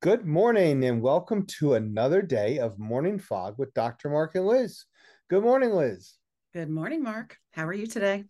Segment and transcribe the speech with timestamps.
[0.00, 4.08] Good morning and welcome to another day of Morning Fog with Dr.
[4.08, 4.84] Mark and Liz.
[5.28, 6.14] Good morning, Liz.
[6.54, 7.36] Good morning, Mark.
[7.50, 8.26] How are you today?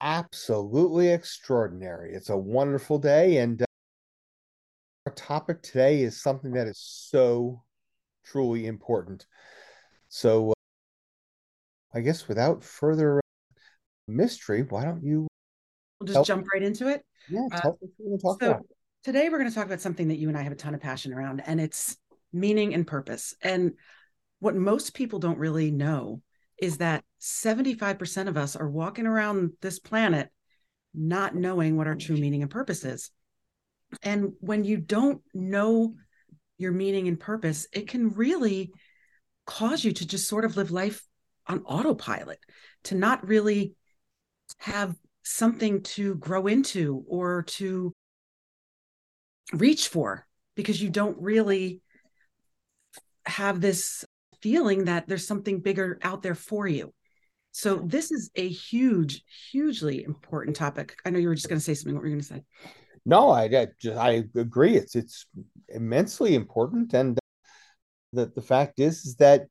[0.00, 2.14] Absolutely extraordinary.
[2.14, 3.64] It's a wonderful day, and uh,
[5.06, 7.64] our topic today is something that is so
[8.24, 9.26] truly important.
[10.08, 10.54] So, uh,
[11.94, 13.20] I guess without further uh,
[14.06, 15.26] mystery, why don't you?
[15.98, 17.04] We'll just jump right into it.
[17.28, 18.66] Yeah, tell us what we're going talk so, about.
[19.04, 20.80] Today, we're going to talk about something that you and I have a ton of
[20.80, 21.96] passion around, and it's
[22.32, 23.32] meaning and purpose.
[23.40, 23.74] And
[24.40, 26.20] what most people don't really know
[26.60, 30.30] is that 75% of us are walking around this planet
[30.92, 33.12] not knowing what our true meaning and purpose is.
[34.02, 35.94] And when you don't know
[36.56, 38.72] your meaning and purpose, it can really
[39.46, 41.04] cause you to just sort of live life
[41.46, 42.40] on autopilot,
[42.84, 43.74] to not really
[44.58, 47.94] have something to grow into or to
[49.52, 51.80] reach for because you don't really
[53.26, 54.04] have this
[54.40, 56.92] feeling that there's something bigger out there for you.
[57.52, 60.96] So this is a huge, hugely important topic.
[61.04, 61.94] I know you were just going to say something.
[61.94, 62.42] What were you going to say?
[63.04, 64.76] No, I, I just I agree.
[64.76, 65.26] It's it's
[65.68, 67.18] immensely important, and
[68.12, 69.46] the the fact is is that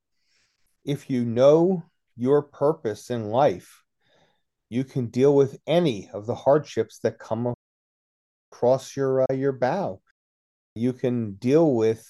[0.85, 1.83] if you know
[2.15, 3.81] your purpose in life,
[4.69, 7.53] you can deal with any of the hardships that come
[8.57, 10.01] across your uh, your bow.
[10.75, 12.03] You can deal with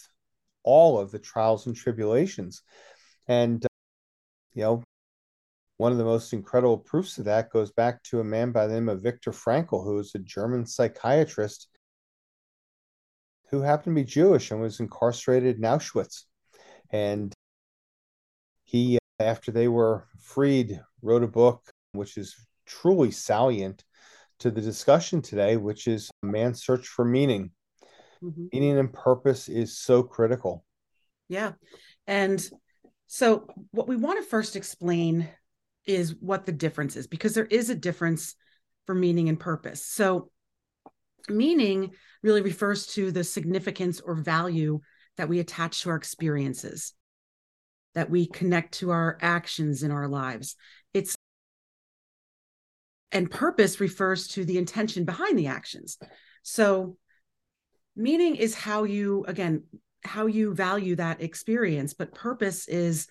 [0.64, 2.64] all of the trials and tribulations,
[3.28, 3.67] and uh,
[4.53, 4.84] you know
[5.78, 8.73] one of the most incredible proofs of that goes back to a man by the
[8.73, 11.68] name of Viktor Frankl, who was a German psychiatrist
[13.50, 16.23] who happened to be Jewish and was incarcerated in Auschwitz.
[16.92, 17.31] And
[18.64, 23.84] he, after they were freed, wrote a book which is truly salient
[24.40, 27.52] to the discussion today, which is man's search for meaning.
[28.24, 28.46] Mm-hmm.
[28.52, 30.66] Meaning and purpose is so critical.
[31.30, 31.54] Yeah.
[32.08, 32.44] And
[33.08, 35.30] so, what we want to first explain
[35.86, 38.36] is what the difference is, because there is a difference
[38.86, 39.86] for meaning and purpose.
[39.86, 40.31] So,
[41.30, 41.92] meaning
[42.24, 44.80] really refers to the significance or value
[45.18, 46.94] that we attach to our experiences,
[47.96, 50.56] that we connect to our actions in our lives.
[50.94, 51.16] It's
[53.17, 55.97] and purpose refers to the intention behind the actions.
[56.44, 56.97] So,
[57.95, 59.63] meaning is how you, again,
[60.03, 63.07] how you value that experience, but purpose is,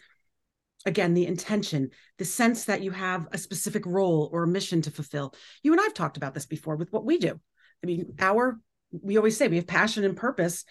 [0.86, 4.92] again, the intention, the sense that you have a specific role or a mission to
[4.92, 5.34] fulfill.
[5.64, 7.40] You and I've talked about this before with what we do.
[7.82, 8.60] I mean, our,
[8.92, 10.64] we always say we have passion and purpose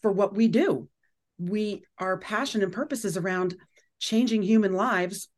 [0.00, 0.88] for what we do.
[1.38, 3.56] We, our passion and purpose is around
[3.98, 5.28] changing human lives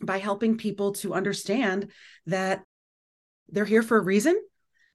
[0.00, 1.90] by helping people to understand
[2.26, 2.62] that
[3.48, 4.40] they're here for a reason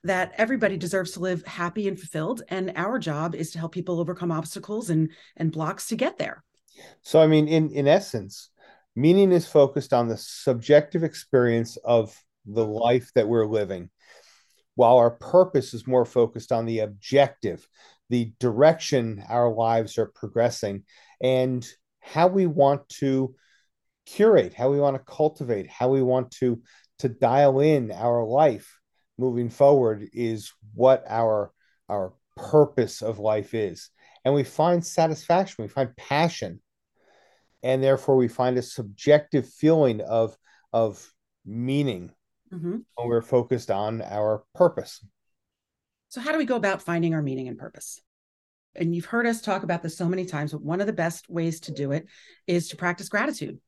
[0.03, 3.99] that everybody deserves to live happy and fulfilled and our job is to help people
[3.99, 6.43] overcome obstacles and and blocks to get there.
[7.01, 8.49] So i mean in in essence
[8.95, 13.89] meaning is focused on the subjective experience of the life that we're living
[14.75, 17.67] while our purpose is more focused on the objective
[18.09, 20.83] the direction our lives are progressing
[21.21, 21.67] and
[21.99, 23.35] how we want to
[24.07, 26.61] curate how we want to cultivate how we want to
[26.99, 28.79] to dial in our life
[29.17, 31.51] moving forward is what our
[31.89, 33.89] our purpose of life is.
[34.23, 36.61] And we find satisfaction we find passion.
[37.63, 40.37] And therefore we find a subjective feeling of
[40.71, 41.11] of
[41.45, 42.11] meaning
[42.53, 42.77] mm-hmm.
[42.95, 45.03] when we're focused on our purpose.
[46.09, 48.01] So how do we go about finding our meaning and purpose?
[48.75, 51.29] And you've heard us talk about this so many times but one of the best
[51.29, 52.05] ways to do it
[52.45, 53.59] is to practice gratitude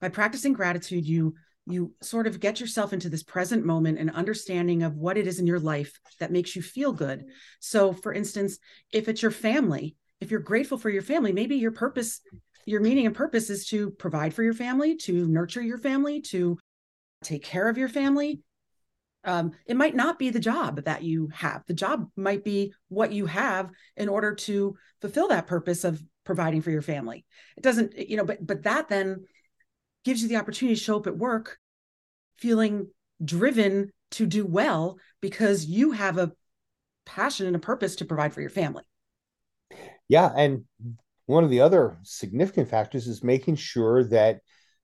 [0.00, 1.34] by practicing gratitude you
[1.66, 5.38] you sort of get yourself into this present moment and understanding of what it is
[5.38, 7.24] in your life that makes you feel good.
[7.60, 8.58] So, for instance,
[8.92, 12.20] if it's your family, if you're grateful for your family, maybe your purpose,
[12.66, 16.58] your meaning and purpose is to provide for your family, to nurture your family, to
[17.22, 18.40] take care of your family.
[19.24, 21.62] Um, it might not be the job that you have.
[21.66, 26.62] The job might be what you have in order to fulfill that purpose of providing
[26.62, 27.26] for your family.
[27.56, 29.24] It doesn't, you know, but but that then
[30.04, 31.58] gives you the opportunity to show up at work
[32.38, 32.88] feeling
[33.24, 36.32] driven to do well because you have a
[37.04, 38.82] passion and a purpose to provide for your family.
[40.08, 40.30] Yeah.
[40.34, 40.64] And
[41.26, 44.40] one of the other significant factors is making sure that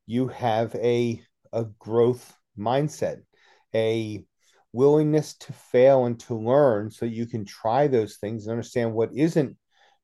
[0.06, 1.20] you have a,
[1.52, 3.22] a growth mindset,
[3.74, 4.24] a
[4.72, 9.10] willingness to fail and to learn so you can try those things and understand what
[9.14, 9.56] isn't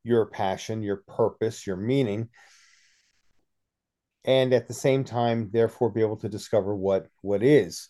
[0.03, 2.29] your passion, your purpose, your meaning,
[4.25, 7.89] and at the same time therefore be able to discover what what is.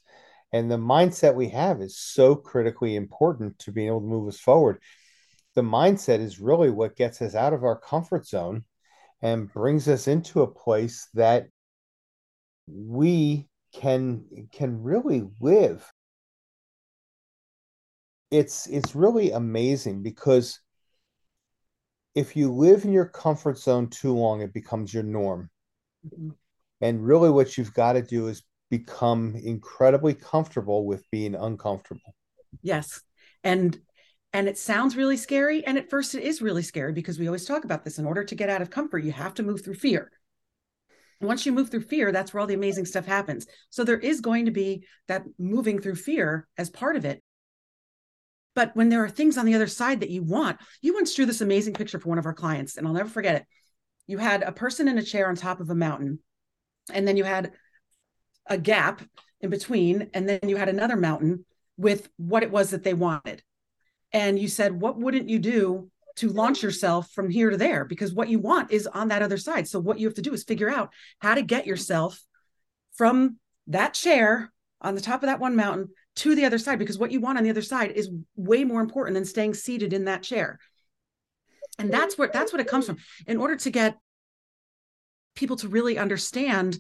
[0.53, 4.39] And the mindset we have is so critically important to being able to move us
[4.39, 4.81] forward.
[5.55, 8.65] The mindset is really what gets us out of our comfort zone
[9.23, 11.47] and brings us into a place that
[12.67, 15.91] we can can really live.
[18.31, 20.61] It's it's really amazing because
[22.15, 25.51] if you live in your comfort zone too long it becomes your norm.
[26.81, 32.15] And really what you've got to do is become incredibly comfortable with being uncomfortable
[32.63, 33.03] yes
[33.45, 33.79] and
[34.33, 37.45] and it sounds really scary and at first it is really scary because we always
[37.45, 39.75] talk about this in order to get out of comfort you have to move through
[39.75, 40.11] fear
[41.23, 43.47] once you move through fear, that's where all the amazing stuff happens.
[43.71, 47.23] So there is going to be that moving through fear as part of it.
[48.55, 51.25] But when there are things on the other side that you want, you once drew
[51.25, 53.47] this amazing picture for one of our clients, and I'll never forget it.
[54.07, 56.19] You had a person in a chair on top of a mountain,
[56.93, 57.53] and then you had
[58.47, 59.03] a gap
[59.41, 61.45] in between, and then you had another mountain
[61.77, 63.43] with what it was that they wanted.
[64.13, 68.13] And you said, What wouldn't you do to launch yourself from here to there because
[68.13, 69.69] what you want is on that other side.
[69.69, 70.91] So what you have to do is figure out
[71.21, 72.21] how to get yourself
[72.95, 73.39] from
[73.69, 77.13] that chair on the top of that one mountain to the other side because what
[77.13, 80.23] you want on the other side is way more important than staying seated in that
[80.23, 80.59] chair.
[81.83, 82.99] And that's where that's what it comes from.
[83.27, 83.99] In order to get
[85.35, 86.79] people to really understand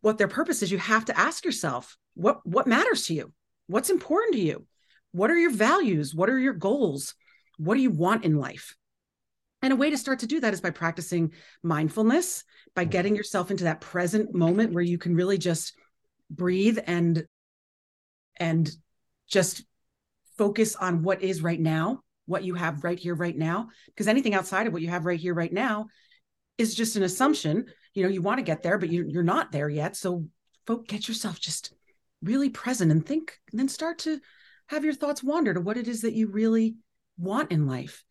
[0.00, 3.32] what their purpose is, you have to ask yourself, what what matters to you?
[3.66, 4.66] What's important to you?
[5.12, 6.14] What are your values?
[6.14, 7.14] What are your goals?
[7.56, 8.76] What do you want in life?
[9.62, 11.32] And a way to start to do that is by practicing
[11.62, 12.44] mindfulness,
[12.74, 12.90] by mm-hmm.
[12.90, 15.72] getting yourself into that present moment where you can really just
[16.28, 17.24] breathe and
[18.36, 18.70] and
[19.26, 19.64] just
[20.36, 24.34] focus on what is right now, what you have right here right now, because anything
[24.34, 25.86] outside of what you have right here right now
[26.58, 27.66] is just an assumption.
[27.94, 29.96] You know, you want to get there, but you, you're not there yet.
[29.96, 30.26] So,
[30.66, 31.72] folk, get yourself just
[32.22, 34.20] really present and think, and then start to
[34.68, 36.76] have your thoughts wander to what it is that you really
[37.18, 38.02] want in life.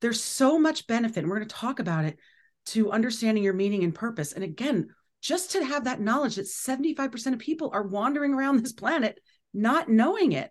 [0.00, 2.18] There's so much benefit, and we're going to talk about it
[2.66, 4.32] to understanding your meaning and purpose.
[4.32, 4.88] And again,
[5.20, 9.20] just to have that knowledge that 75% of people are wandering around this planet
[9.52, 10.50] not knowing it.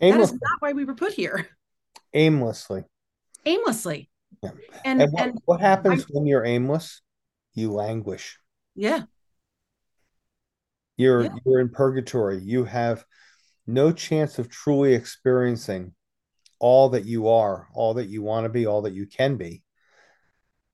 [0.00, 1.46] That is not why we were put here.
[2.14, 2.84] Aimlessly.
[3.46, 4.10] Aimlessly.
[4.42, 4.50] Yeah.
[4.84, 7.02] And, and, what, and what happens I, when you're aimless?
[7.54, 8.38] You languish.
[8.74, 9.02] Yeah.
[10.96, 11.30] You're yeah.
[11.44, 12.40] you're in purgatory.
[12.42, 13.04] You have
[13.66, 15.94] no chance of truly experiencing
[16.58, 19.62] all that you are, all that you want to be, all that you can be.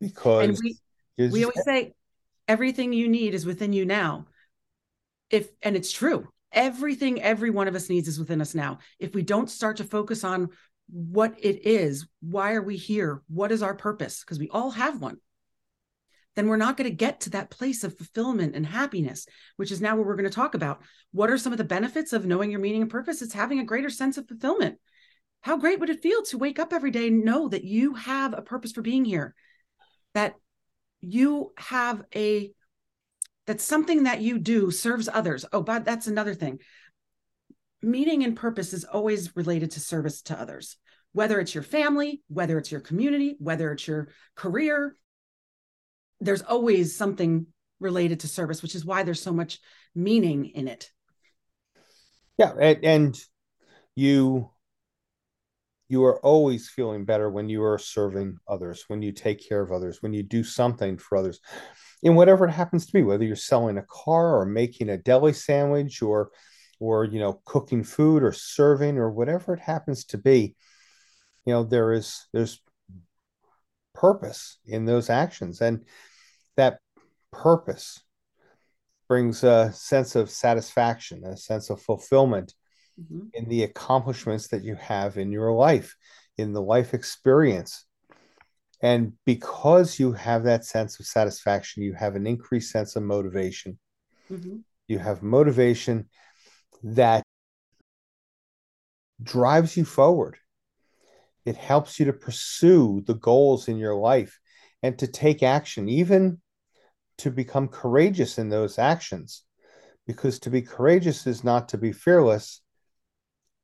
[0.00, 1.94] Because and we, we always say
[2.48, 4.26] everything you need is within you now.
[5.30, 6.28] If and it's true.
[6.52, 8.78] Everything every one of us needs is within us now.
[8.98, 10.50] If we don't start to focus on
[10.88, 13.22] what it is, why are we here?
[13.28, 14.20] What is our purpose?
[14.20, 15.18] Because we all have one.
[16.34, 19.80] Then we're not going to get to that place of fulfillment and happiness, which is
[19.80, 20.82] now what we're going to talk about.
[21.12, 23.22] What are some of the benefits of knowing your meaning and purpose?
[23.22, 24.78] It's having a greater sense of fulfillment
[25.46, 28.36] how great would it feel to wake up every day and know that you have
[28.36, 29.32] a purpose for being here
[30.12, 30.34] that
[31.00, 32.50] you have a
[33.46, 36.58] that something that you do serves others oh but that's another thing
[37.86, 40.76] meaning and purpose is always related to service to others
[41.12, 44.96] whether it's your family whether it's your community whether it's your career
[46.20, 47.46] there's always something
[47.78, 49.60] related to service which is why there's so much
[49.94, 50.90] meaning in it
[52.38, 52.52] yeah
[52.82, 53.18] and,
[53.94, 54.50] you
[55.88, 59.70] you are always feeling better when you are serving others, when you take care of
[59.70, 61.40] others, when you do something for others.
[62.02, 65.32] In whatever it happens to be, whether you're selling a car or making a deli
[65.32, 66.30] sandwich or
[66.78, 70.54] or you know cooking food or serving or whatever it happens to be,
[71.44, 72.60] you know, there is there's
[73.94, 75.60] purpose in those actions.
[75.60, 75.84] And
[76.56, 76.78] that
[77.32, 78.02] purpose
[79.08, 82.54] brings a sense of satisfaction, a sense of fulfillment
[83.00, 83.28] mm-hmm.
[83.34, 85.96] in the accomplishments that you have in your life,
[86.36, 87.86] in the life experience.
[88.82, 93.78] And because you have that sense of satisfaction, you have an increased sense of motivation.
[94.30, 94.56] Mm-hmm.
[94.88, 96.08] You have motivation
[96.82, 97.22] that
[99.22, 100.36] drives you forward.
[101.44, 104.38] It helps you to pursue the goals in your life
[104.82, 106.40] and to take action, even
[107.18, 109.44] to become courageous in those actions.
[110.06, 112.60] Because to be courageous is not to be fearless,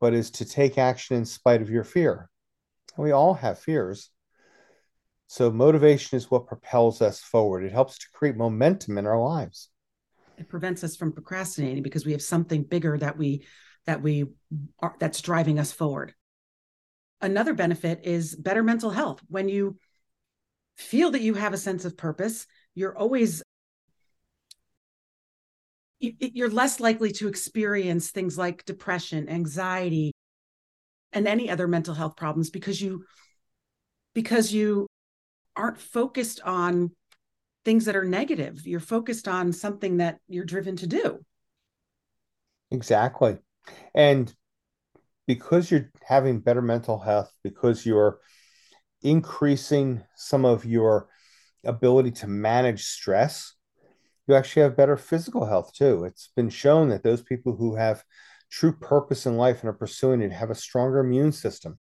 [0.01, 2.29] but is to take action in spite of your fear.
[2.97, 4.11] We all have fears.
[5.29, 7.65] So, motivation is what propels us forward.
[7.65, 9.71] It helps to create momentum in our lives.
[10.39, 13.45] It prevents us from procrastinating because we have something bigger that we
[13.87, 14.27] that we
[14.79, 16.15] are that's driving us forward.
[17.21, 19.21] Another benefit is better mental health.
[19.29, 19.79] When you
[20.77, 23.43] feel that you have a sense of purpose, you're always
[26.01, 30.13] you're less likely to experience things like depression, anxiety,
[31.13, 33.05] and any other mental health problems because you
[34.15, 34.87] because you
[35.57, 36.91] aren't focused on
[37.65, 38.67] things that are negative.
[38.67, 41.25] You're focused on something that you're driven to do.
[42.71, 43.39] Exactly.
[43.95, 44.33] And
[45.27, 48.19] because you're having better mental health, because you're
[49.03, 51.09] increasing some of your
[51.65, 53.55] ability to manage stress,
[54.27, 56.05] you actually have better physical health too.
[56.05, 58.05] It's been shown that those people who have
[58.51, 61.79] true purpose in life and are pursuing it have a stronger immune system.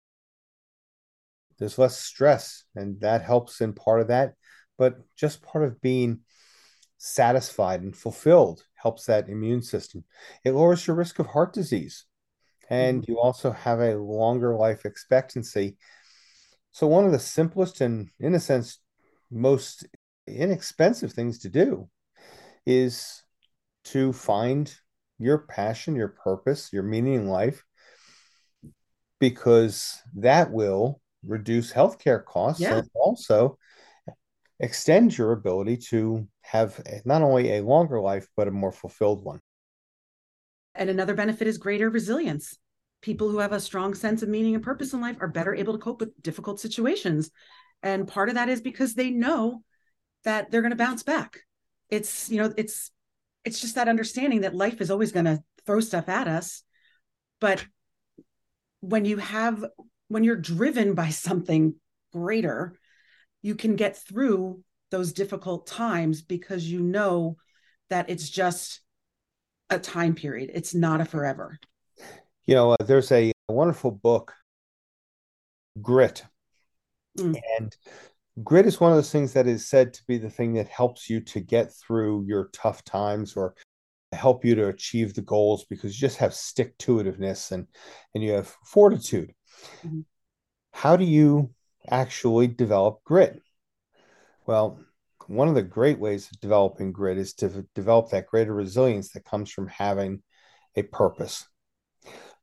[1.58, 4.34] There's less stress, and that helps in part of that.
[4.78, 6.22] But just part of being
[6.98, 10.04] satisfied and fulfilled helps that immune system.
[10.44, 12.06] It lowers your risk of heart disease,
[12.70, 13.12] and mm-hmm.
[13.12, 15.78] you also have a longer life expectancy.
[16.72, 18.80] So, one of the simplest and, in a sense,
[19.32, 19.86] most
[20.28, 21.90] inexpensive things to do
[22.66, 23.24] is
[23.86, 24.74] to find
[25.18, 27.64] your passion, your purpose, your meaning in life,
[29.20, 32.78] because that will reduce healthcare costs yeah.
[32.78, 33.58] and also
[34.60, 39.40] extend your ability to have not only a longer life, but a more fulfilled one.
[40.74, 42.58] And another benefit is greater resilience.
[43.02, 45.74] People who have a strong sense of meaning and purpose in life are better able
[45.74, 47.32] to cope with difficult situations.
[47.84, 49.64] And part of that is because they know
[50.24, 51.42] that they're going to bounce back.
[51.90, 52.92] It's, you know, it's
[53.44, 56.64] it's just that understanding that life is always going to throw stuff at us.
[57.40, 57.64] But
[58.80, 59.64] when you have
[60.08, 61.76] when you're driven by something
[62.12, 62.78] greater,
[63.46, 64.60] you can get through
[64.90, 67.38] those difficult times because you know
[67.92, 68.82] that it's just
[69.70, 70.50] a time period.
[70.52, 71.60] It's not a forever.
[72.48, 74.34] You know, uh, there's a, a, wonderful book,
[75.80, 76.24] Grit.
[77.20, 77.40] Mm.
[77.60, 77.76] And
[78.44, 81.08] grit is one of those things that is said to be the thing that helps
[81.08, 83.54] you to get through your tough times or
[84.12, 87.68] help you to achieve the goals because you just have stick to itiveness and
[88.14, 89.34] and you have fortitude
[89.84, 90.02] mm-hmm.
[90.72, 91.50] how do you
[91.90, 93.42] actually develop grit.
[94.46, 94.80] Well
[95.28, 99.26] one of the great ways of developing grit is to develop that greater resilience that
[99.26, 100.22] comes from having
[100.76, 101.48] a purpose.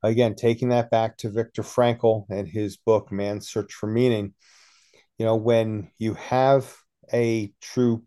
[0.03, 4.35] Again taking that back to viktor frankl and his book man's search for meaning
[5.17, 6.75] you know when you have
[7.13, 8.03] a true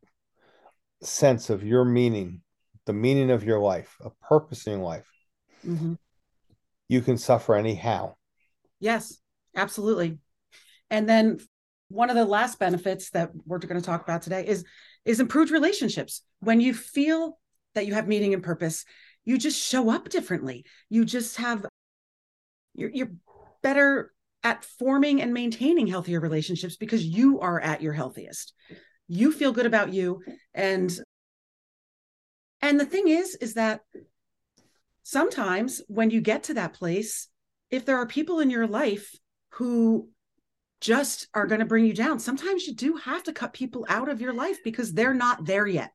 [1.01, 2.41] sense of your meaning
[2.85, 5.07] the meaning of your life a purpose in life
[5.65, 5.93] mm-hmm.
[6.89, 8.13] you can suffer anyhow.
[8.81, 9.21] Yes
[9.55, 10.17] absolutely
[10.89, 11.39] and then
[11.89, 14.63] one of the last benefits that we're going to talk about today is
[15.05, 16.21] is improved relationships.
[16.39, 17.39] When you feel
[17.75, 18.85] that you have meaning and purpose
[19.25, 20.65] you just show up differently.
[20.89, 21.65] You just have
[22.75, 23.11] you're, you're
[23.61, 24.13] better
[24.43, 28.53] at forming and maintaining healthier relationships because you are at your healthiest.
[29.07, 30.21] You feel good about you
[30.53, 30.97] and
[32.61, 33.81] and the thing is is that
[35.03, 37.27] sometimes when you get to that place
[37.71, 39.15] if there are people in your life
[39.49, 40.09] who
[40.85, 44.09] just are going to bring you down sometimes you do have to cut people out
[44.09, 45.91] of your life because they're not there yet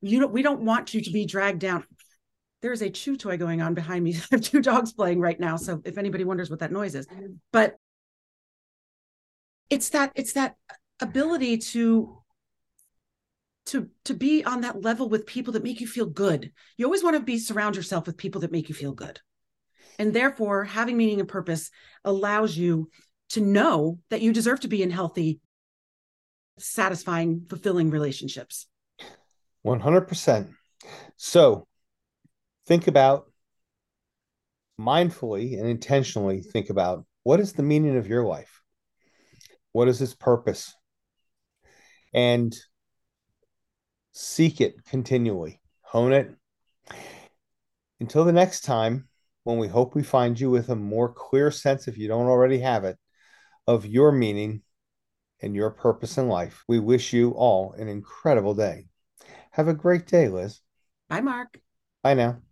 [0.00, 1.84] you know we don't want you to be dragged down
[2.64, 4.16] there's a chew toy going on behind me.
[4.32, 5.56] I have two dogs playing right now.
[5.56, 7.34] So if anybody wonders what that noise is, mm-hmm.
[7.52, 7.76] but
[9.68, 10.56] it's that it's that
[11.00, 12.22] ability to
[13.66, 16.52] to to be on that level with people that make you feel good.
[16.78, 19.20] You always want to be surround yourself with people that make you feel good.
[19.98, 21.70] And therefore, having meaning and purpose
[22.02, 22.90] allows you
[23.30, 25.40] to know that you deserve to be in healthy,
[26.58, 28.66] satisfying, fulfilling relationships.
[29.64, 30.50] 100%.
[31.16, 31.66] So,
[32.66, 33.30] think about
[34.78, 38.60] mindfully and intentionally think about what is the meaning of your life?
[39.72, 40.74] What is its purpose?
[42.12, 42.54] And
[44.12, 46.34] seek it continually, hone it
[48.00, 49.08] until the next time
[49.44, 52.58] when we hope we find you with a more clear sense, if you don't already
[52.58, 52.96] have it,
[53.66, 54.62] of your meaning
[55.40, 56.64] and your purpose in life.
[56.68, 58.86] We wish you all an incredible day.
[59.52, 60.60] Have a great day, Liz.
[61.08, 61.60] Bye, Mark.
[62.02, 62.43] Bye now.